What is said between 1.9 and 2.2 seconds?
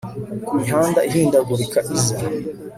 iza